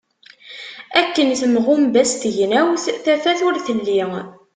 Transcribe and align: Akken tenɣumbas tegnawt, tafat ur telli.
Akken 0.99 1.29
tenɣumbas 1.39 2.11
tegnawt, 2.21 2.85
tafat 3.03 3.39
ur 3.47 3.55
telli. 3.65 4.01